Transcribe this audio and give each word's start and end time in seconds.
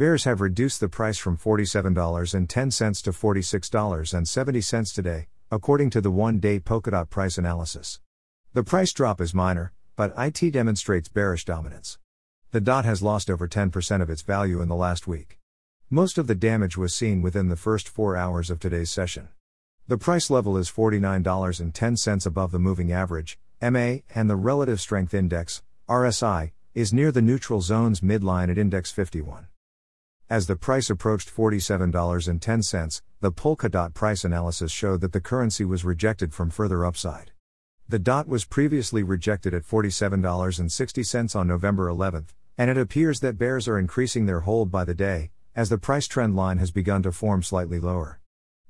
Bears 0.00 0.24
have 0.24 0.40
reduced 0.40 0.80
the 0.80 0.88
price 0.88 1.18
from 1.18 1.36
$47.10 1.36 3.02
to 3.02 3.10
$46.70 3.12 4.94
today, 4.94 5.26
according 5.50 5.90
to 5.90 6.00
the 6.00 6.10
one 6.10 6.38
day 6.38 6.58
Polkadot 6.58 7.10
price 7.10 7.36
analysis. 7.36 8.00
The 8.54 8.62
price 8.62 8.94
drop 8.94 9.20
is 9.20 9.34
minor, 9.34 9.74
but 9.96 10.14
IT 10.16 10.52
demonstrates 10.52 11.10
bearish 11.10 11.44
dominance. 11.44 11.98
The 12.50 12.62
DOT 12.62 12.86
has 12.86 13.02
lost 13.02 13.28
over 13.28 13.46
10% 13.46 14.00
of 14.00 14.08
its 14.08 14.22
value 14.22 14.62
in 14.62 14.68
the 14.68 14.74
last 14.74 15.06
week. 15.06 15.38
Most 15.90 16.16
of 16.16 16.28
the 16.28 16.34
damage 16.34 16.78
was 16.78 16.94
seen 16.94 17.20
within 17.20 17.50
the 17.50 17.54
first 17.54 17.86
four 17.86 18.16
hours 18.16 18.48
of 18.48 18.58
today's 18.58 18.90
session. 18.90 19.28
The 19.86 19.98
price 19.98 20.30
level 20.30 20.56
is 20.56 20.70
$49.10 20.70 22.24
above 22.24 22.52
the 22.52 22.58
moving 22.58 22.90
average, 22.90 23.38
MA, 23.60 23.96
and 24.14 24.30
the 24.30 24.36
Relative 24.36 24.80
Strength 24.80 25.12
Index, 25.12 25.62
RSI, 25.90 26.52
is 26.72 26.90
near 26.90 27.12
the 27.12 27.20
neutral 27.20 27.60
zone's 27.60 28.00
midline 28.00 28.50
at 28.50 28.56
Index 28.56 28.90
51. 28.90 29.48
As 30.30 30.46
the 30.46 30.54
price 30.54 30.88
approached 30.90 31.34
$47.10, 31.34 33.02
the 33.20 33.32
Polkadot 33.32 33.94
price 33.94 34.22
analysis 34.22 34.70
showed 34.70 35.00
that 35.00 35.10
the 35.10 35.20
currency 35.20 35.64
was 35.64 35.84
rejected 35.84 36.32
from 36.32 36.50
further 36.50 36.86
upside. 36.86 37.32
The 37.88 37.98
DOT 37.98 38.28
was 38.28 38.44
previously 38.44 39.02
rejected 39.02 39.54
at 39.54 39.64
$47.60 39.66 41.34
on 41.34 41.48
November 41.48 41.88
11, 41.88 42.26
and 42.56 42.70
it 42.70 42.78
appears 42.78 43.18
that 43.18 43.38
bears 43.38 43.66
are 43.66 43.76
increasing 43.76 44.26
their 44.26 44.42
hold 44.42 44.70
by 44.70 44.84
the 44.84 44.94
day, 44.94 45.32
as 45.56 45.68
the 45.68 45.78
price 45.78 46.06
trend 46.06 46.36
line 46.36 46.58
has 46.58 46.70
begun 46.70 47.02
to 47.02 47.10
form 47.10 47.42
slightly 47.42 47.80
lower. 47.80 48.20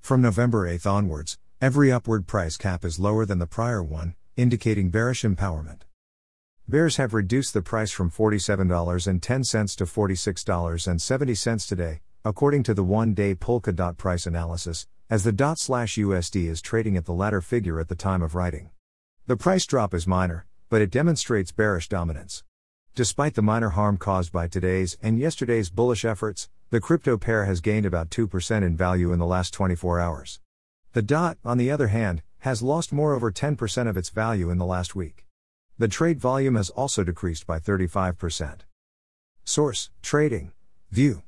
From 0.00 0.22
November 0.22 0.64
8 0.68 0.86
onwards, 0.86 1.38
every 1.60 1.90
upward 1.90 2.28
price 2.28 2.56
cap 2.56 2.84
is 2.84 3.00
lower 3.00 3.26
than 3.26 3.40
the 3.40 3.48
prior 3.48 3.82
one, 3.82 4.14
indicating 4.36 4.90
bearish 4.90 5.22
empowerment. 5.22 5.87
Bears 6.70 6.98
have 6.98 7.14
reduced 7.14 7.54
the 7.54 7.62
price 7.62 7.90
from 7.90 8.10
$47.10 8.10 9.76
to 9.76 9.84
$46.70 9.86 11.66
today, 11.66 12.00
according 12.26 12.62
to 12.64 12.74
the 12.74 12.84
one 12.84 13.14
day 13.14 13.34
Polkadot 13.34 13.96
price 13.96 14.26
analysis, 14.26 14.86
as 15.08 15.24
the 15.24 15.32
DOT 15.32 15.58
slash 15.58 15.96
USD 15.96 16.46
is 16.46 16.60
trading 16.60 16.94
at 16.98 17.06
the 17.06 17.14
latter 17.14 17.40
figure 17.40 17.80
at 17.80 17.88
the 17.88 17.94
time 17.94 18.20
of 18.20 18.34
writing. 18.34 18.68
The 19.26 19.38
price 19.38 19.64
drop 19.64 19.94
is 19.94 20.06
minor, 20.06 20.44
but 20.68 20.82
it 20.82 20.90
demonstrates 20.90 21.52
bearish 21.52 21.88
dominance. 21.88 22.44
Despite 22.94 23.34
the 23.34 23.40
minor 23.40 23.70
harm 23.70 23.96
caused 23.96 24.30
by 24.30 24.46
today's 24.46 24.98
and 25.00 25.18
yesterday's 25.18 25.70
bullish 25.70 26.04
efforts, 26.04 26.50
the 26.68 26.82
crypto 26.82 27.16
pair 27.16 27.46
has 27.46 27.62
gained 27.62 27.86
about 27.86 28.10
2% 28.10 28.62
in 28.62 28.76
value 28.76 29.10
in 29.10 29.18
the 29.18 29.24
last 29.24 29.54
24 29.54 30.00
hours. 30.00 30.40
The 30.92 31.00
DOT, 31.00 31.38
on 31.46 31.56
the 31.56 31.70
other 31.70 31.88
hand, 31.88 32.20
has 32.40 32.60
lost 32.60 32.92
more 32.92 33.14
over 33.14 33.32
10% 33.32 33.88
of 33.88 33.96
its 33.96 34.10
value 34.10 34.50
in 34.50 34.58
the 34.58 34.66
last 34.66 34.94
week. 34.94 35.24
The 35.80 35.86
trade 35.86 36.18
volume 36.18 36.56
has 36.56 36.70
also 36.70 37.04
decreased 37.04 37.46
by 37.46 37.60
35%. 37.60 38.62
Source 39.44 39.90
Trading 40.02 40.50
View 40.90 41.22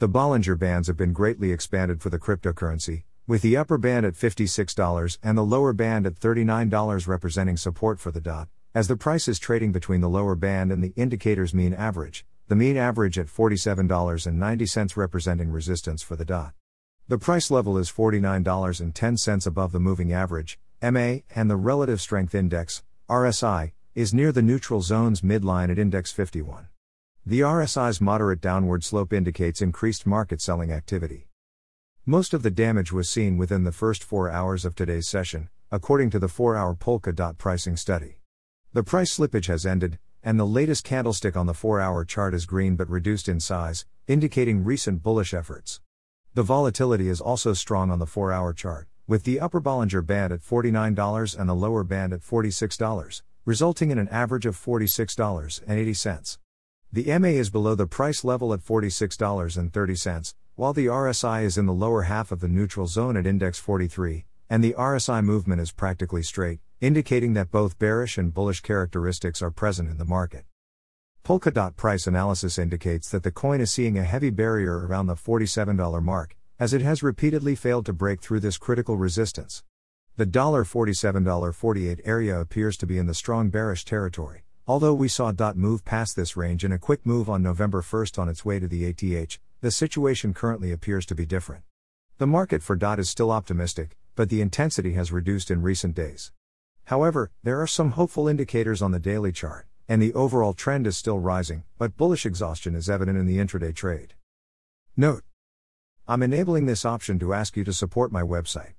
The 0.00 0.08
Bollinger 0.08 0.58
Bands 0.58 0.88
have 0.88 0.96
been 0.96 1.12
greatly 1.12 1.52
expanded 1.52 2.02
for 2.02 2.10
the 2.10 2.18
cryptocurrency, 2.18 3.04
with 3.28 3.42
the 3.42 3.56
upper 3.56 3.78
band 3.78 4.04
at 4.06 4.14
$56 4.14 5.18
and 5.22 5.38
the 5.38 5.44
lower 5.44 5.72
band 5.72 6.04
at 6.04 6.18
$39 6.18 7.06
representing 7.06 7.56
support 7.56 8.00
for 8.00 8.10
the 8.10 8.20
DOT, 8.20 8.48
as 8.74 8.88
the 8.88 8.96
price 8.96 9.28
is 9.28 9.38
trading 9.38 9.70
between 9.70 10.00
the 10.00 10.08
lower 10.08 10.34
band 10.34 10.72
and 10.72 10.82
the 10.82 10.92
indicator's 10.96 11.54
mean 11.54 11.72
average, 11.72 12.26
the 12.48 12.56
mean 12.56 12.76
average 12.76 13.20
at 13.20 13.28
$47.90 13.28 14.96
representing 14.96 15.52
resistance 15.52 16.02
for 16.02 16.16
the 16.16 16.24
DOT. 16.24 16.54
The 17.06 17.18
price 17.18 17.52
level 17.52 17.78
is 17.78 17.88
$49.10 17.88 19.46
above 19.46 19.70
the 19.70 19.78
moving 19.78 20.12
average, 20.12 20.58
MA, 20.82 21.18
and 21.36 21.48
the 21.48 21.56
relative 21.56 22.00
strength 22.00 22.34
index, 22.34 22.82
RSI, 23.10 23.72
is 23.96 24.14
near 24.14 24.30
the 24.30 24.40
neutral 24.40 24.82
zone's 24.82 25.20
midline 25.20 25.68
at 25.68 25.80
index 25.80 26.12
51. 26.12 26.68
The 27.26 27.40
RSI's 27.40 28.00
moderate 28.00 28.40
downward 28.40 28.84
slope 28.84 29.12
indicates 29.12 29.60
increased 29.60 30.06
market 30.06 30.40
selling 30.40 30.70
activity. 30.70 31.26
Most 32.06 32.32
of 32.32 32.44
the 32.44 32.52
damage 32.52 32.92
was 32.92 33.10
seen 33.10 33.36
within 33.36 33.64
the 33.64 33.72
first 33.72 34.04
four 34.04 34.30
hours 34.30 34.64
of 34.64 34.76
today's 34.76 35.08
session, 35.08 35.48
according 35.72 36.10
to 36.10 36.20
the 36.20 36.28
4 36.28 36.54
hour 36.54 36.76
Polkadot 36.76 37.36
pricing 37.36 37.76
study. 37.76 38.20
The 38.74 38.84
price 38.84 39.18
slippage 39.18 39.48
has 39.48 39.66
ended, 39.66 39.98
and 40.22 40.38
the 40.38 40.46
latest 40.46 40.84
candlestick 40.84 41.36
on 41.36 41.46
the 41.46 41.52
4 41.52 41.80
hour 41.80 42.04
chart 42.04 42.32
is 42.32 42.46
green 42.46 42.76
but 42.76 42.88
reduced 42.88 43.28
in 43.28 43.40
size, 43.40 43.86
indicating 44.06 44.62
recent 44.62 45.02
bullish 45.02 45.34
efforts. 45.34 45.80
The 46.34 46.44
volatility 46.44 47.08
is 47.08 47.20
also 47.20 47.54
strong 47.54 47.90
on 47.90 47.98
the 47.98 48.06
4 48.06 48.30
hour 48.30 48.52
chart, 48.52 48.86
with 49.10 49.24
the 49.24 49.40
upper 49.40 49.60
Bollinger 49.60 50.06
Band 50.06 50.32
at 50.32 50.38
$49 50.38 51.36
and 51.36 51.48
the 51.48 51.54
lower 51.54 51.82
band 51.82 52.12
at 52.12 52.20
$46, 52.20 53.22
resulting 53.44 53.90
in 53.90 53.98
an 53.98 54.06
average 54.06 54.46
of 54.46 54.56
$46.80. 54.56 56.38
The 56.92 57.18
MA 57.18 57.28
is 57.30 57.50
below 57.50 57.74
the 57.74 57.88
price 57.88 58.22
level 58.22 58.52
at 58.52 58.60
$46.30, 58.60 60.34
while 60.54 60.72
the 60.72 60.86
RSI 60.86 61.42
is 61.42 61.58
in 61.58 61.66
the 61.66 61.72
lower 61.72 62.02
half 62.02 62.30
of 62.30 62.38
the 62.38 62.46
neutral 62.46 62.86
zone 62.86 63.16
at 63.16 63.26
index 63.26 63.58
43, 63.58 64.26
and 64.48 64.62
the 64.62 64.76
RSI 64.78 65.24
movement 65.24 65.60
is 65.60 65.72
practically 65.72 66.22
straight, 66.22 66.60
indicating 66.80 67.34
that 67.34 67.50
both 67.50 67.80
bearish 67.80 68.16
and 68.16 68.32
bullish 68.32 68.60
characteristics 68.60 69.42
are 69.42 69.50
present 69.50 69.90
in 69.90 69.98
the 69.98 70.04
market. 70.04 70.44
Polkadot 71.24 71.74
price 71.74 72.06
analysis 72.06 72.58
indicates 72.58 73.10
that 73.10 73.24
the 73.24 73.32
coin 73.32 73.60
is 73.60 73.72
seeing 73.72 73.98
a 73.98 74.04
heavy 74.04 74.30
barrier 74.30 74.86
around 74.86 75.08
the 75.08 75.16
$47 75.16 76.00
mark, 76.00 76.36
as 76.60 76.74
it 76.74 76.82
has 76.82 77.02
repeatedly 77.02 77.54
failed 77.54 77.86
to 77.86 77.92
break 77.94 78.20
through 78.20 78.38
this 78.38 78.58
critical 78.58 78.98
resistance. 78.98 79.64
The 80.16 80.26
$47.48 80.26 82.00
area 82.04 82.38
appears 82.38 82.76
to 82.76 82.86
be 82.86 82.98
in 82.98 83.06
the 83.06 83.14
strong 83.14 83.48
bearish 83.48 83.86
territory, 83.86 84.42
although 84.66 84.92
we 84.92 85.08
saw 85.08 85.32
DOT 85.32 85.56
move 85.56 85.86
past 85.86 86.16
this 86.16 86.36
range 86.36 86.62
in 86.62 86.70
a 86.70 86.78
quick 86.78 87.06
move 87.06 87.30
on 87.30 87.42
November 87.42 87.80
1 87.80 88.06
on 88.18 88.28
its 88.28 88.44
way 88.44 88.58
to 88.58 88.68
the 88.68 88.84
ATH, 88.84 89.38
the 89.62 89.70
situation 89.70 90.34
currently 90.34 90.70
appears 90.70 91.06
to 91.06 91.14
be 91.14 91.24
different. 91.24 91.64
The 92.18 92.26
market 92.26 92.62
for 92.62 92.76
DOT 92.76 92.98
is 92.98 93.08
still 93.08 93.30
optimistic, 93.30 93.96
but 94.14 94.28
the 94.28 94.42
intensity 94.42 94.92
has 94.92 95.10
reduced 95.10 95.50
in 95.50 95.62
recent 95.62 95.94
days. 95.94 96.30
However, 96.84 97.30
there 97.42 97.58
are 97.62 97.66
some 97.66 97.92
hopeful 97.92 98.28
indicators 98.28 98.82
on 98.82 98.90
the 98.90 99.00
daily 99.00 99.32
chart, 99.32 99.66
and 99.88 100.02
the 100.02 100.12
overall 100.12 100.52
trend 100.52 100.86
is 100.86 100.98
still 100.98 101.20
rising, 101.20 101.64
but 101.78 101.96
bullish 101.96 102.26
exhaustion 102.26 102.74
is 102.74 102.90
evident 102.90 103.16
in 103.16 103.24
the 103.24 103.38
intraday 103.38 103.74
trade. 103.74 104.12
Note 104.94 105.24
I'm 106.10 106.22
enabling 106.24 106.66
this 106.66 106.84
option 106.84 107.20
to 107.20 107.32
ask 107.32 107.56
you 107.56 107.62
to 107.62 107.72
support 107.72 108.10
my 108.10 108.22
website. 108.22 108.72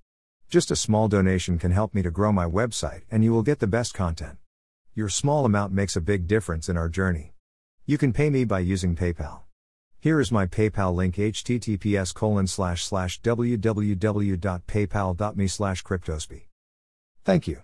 Just 0.50 0.70
a 0.70 0.76
small 0.76 1.08
donation 1.08 1.58
can 1.58 1.72
help 1.72 1.96
me 1.96 2.02
to 2.02 2.12
grow 2.12 2.34
my 2.34 2.44
website, 2.44 3.04
and 3.10 3.24
you 3.24 3.32
will 3.32 3.42
get 3.42 3.60
the 3.60 3.68
best 3.68 3.94
content. 3.94 4.38
Your 4.96 5.08
small 5.08 5.46
amount 5.46 5.72
makes 5.72 5.96
a 5.96 6.02
big 6.02 6.28
difference 6.28 6.68
in 6.68 6.76
our 6.76 6.90
journey. 6.90 7.32
You 7.86 7.98
can 7.98 8.12
pay 8.12 8.30
me 8.30 8.44
by 8.44 8.60
using 8.60 8.98
PayPal. 8.98 9.44
Here 10.02 10.20
is 10.20 10.30
my 10.30 10.46
PayPal 10.46 10.94
link 10.94 11.16
https 11.16 12.14
colon 12.14 12.48
slash 12.48 12.84
slash 12.84 13.22
www.paypal.me 13.22 15.48
slash. 15.48 15.84
Thank 17.24 17.48
you. 17.48 17.62